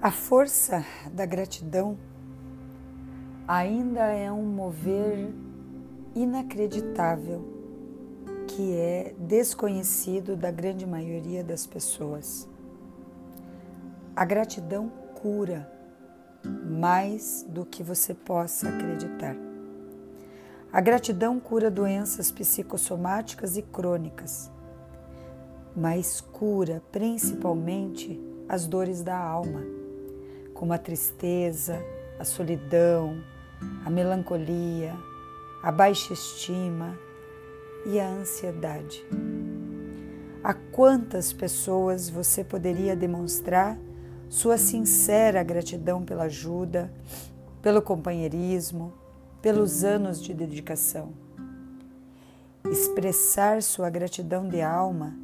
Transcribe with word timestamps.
A 0.00 0.12
força 0.12 0.84
da 1.12 1.26
gratidão 1.26 1.98
ainda 3.48 4.02
é 4.02 4.30
um 4.30 4.44
mover 4.44 5.34
inacreditável 6.14 7.44
que 8.46 8.76
é 8.76 9.12
desconhecido 9.18 10.36
da 10.36 10.52
grande 10.52 10.86
maioria 10.86 11.42
das 11.42 11.66
pessoas. 11.66 12.48
A 14.14 14.24
gratidão 14.24 14.88
cura 15.20 15.68
mais 16.44 17.44
do 17.48 17.66
que 17.66 17.82
você 17.82 18.14
possa 18.14 18.68
acreditar. 18.68 19.34
A 20.72 20.80
gratidão 20.80 21.40
cura 21.40 21.72
doenças 21.72 22.30
psicossomáticas 22.30 23.56
e 23.56 23.62
crônicas, 23.62 24.48
mas 25.76 26.20
cura 26.20 26.80
principalmente 26.92 28.20
as 28.48 28.64
dores 28.64 29.02
da 29.02 29.18
alma, 29.18 29.87
como 30.58 30.72
a 30.72 30.78
tristeza, 30.78 31.80
a 32.18 32.24
solidão, 32.24 33.22
a 33.84 33.88
melancolia, 33.88 34.92
a 35.62 35.70
baixa 35.70 36.12
estima 36.12 36.98
e 37.86 38.00
a 38.00 38.08
ansiedade. 38.08 39.06
A 40.42 40.52
quantas 40.52 41.32
pessoas 41.32 42.10
você 42.10 42.42
poderia 42.42 42.96
demonstrar 42.96 43.78
sua 44.28 44.58
sincera 44.58 45.44
gratidão 45.44 46.04
pela 46.04 46.24
ajuda, 46.24 46.92
pelo 47.62 47.80
companheirismo, 47.80 48.92
pelos 49.40 49.84
anos 49.84 50.20
de 50.20 50.34
dedicação. 50.34 51.12
Expressar 52.68 53.62
sua 53.62 53.88
gratidão 53.88 54.48
de 54.48 54.60
alma 54.60 55.14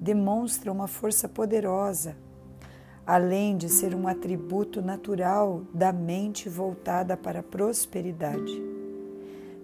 demonstra 0.00 0.72
uma 0.72 0.88
força 0.88 1.28
poderosa, 1.28 2.16
além 3.08 3.56
de 3.56 3.70
ser 3.70 3.94
um 3.94 4.06
atributo 4.06 4.82
natural 4.82 5.62
da 5.72 5.94
mente 5.94 6.46
voltada 6.46 7.16
para 7.16 7.40
a 7.40 7.42
prosperidade. 7.42 8.62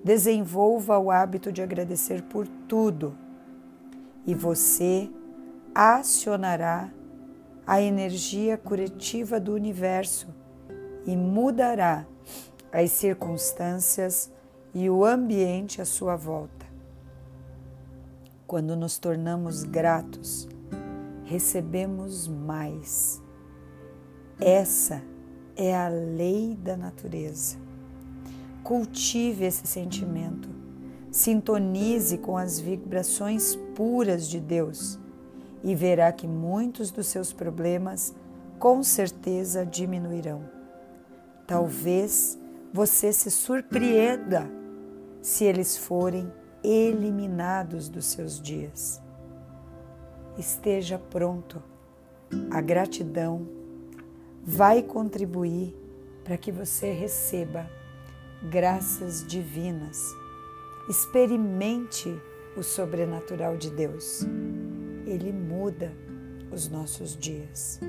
Desenvolva 0.03 0.99
o 0.99 1.11
hábito 1.11 1.53
de 1.53 1.61
agradecer 1.61 2.23
por 2.23 2.49
tudo 2.67 3.15
e 4.27 4.35
você 4.35 5.11
acionará 5.75 6.91
a 7.67 7.83
energia 7.83 8.57
curativa 8.57 9.39
do 9.39 9.53
universo 9.53 10.27
e 11.05 11.15
mudará 11.15 12.07
as 12.73 12.93
circunstâncias 12.93 14.33
e 14.73 14.89
o 14.89 15.05
ambiente 15.05 15.83
à 15.83 15.85
sua 15.85 16.17
volta. 16.17 16.65
Quando 18.47 18.75
nos 18.75 18.97
tornamos 18.97 19.65
gratos, 19.65 20.49
recebemos 21.25 22.27
mais. 22.27 23.23
Essa 24.41 25.01
é 25.57 25.75
a 25.75 25.89
lei 25.89 26.57
da 26.61 26.77
natureza. 26.77 27.57
Cultive 28.65 29.45
esse 29.45 29.67
sentimento, 29.67 30.49
sintonize 31.11 32.19
com 32.19 32.37
as 32.37 32.59
vibrações 32.59 33.55
puras 33.77 34.27
de 34.29 34.41
Deus 34.41 34.99
e 35.63 35.75
verá 35.75 36.11
que 36.11 36.27
muitos 36.27 36.91
dos 36.91 37.07
seus 37.07 37.33
problemas 37.33 38.13
com 38.59 38.83
certeza 38.83 39.65
diminuirão. 39.65 40.43
Talvez 41.47 42.39
você 42.73 43.13
se 43.13 43.31
surpreenda 43.31 44.51
se 45.23 45.45
eles 45.45 45.77
forem 45.77 46.31
eliminados 46.63 47.89
dos 47.89 48.07
seus 48.07 48.41
dias. 48.41 49.01
Esteja 50.37 50.99
pronto. 50.99 51.63
A 52.51 52.61
gratidão 52.61 53.47
vai 54.47 54.83
contribuir 54.83 55.75
para 56.23 56.37
que 56.37 56.53
você 56.53 56.93
receba 56.93 57.69
graças 58.51 59.27
divinas. 59.27 59.99
Experimente 60.89 62.15
o 62.57 62.63
sobrenatural 62.63 63.57
de 63.57 63.71
Deus. 63.71 64.23
Ele 65.07 65.33
muda 65.33 65.93
os 66.53 66.69
nossos 66.69 67.17
dias. 67.17 67.81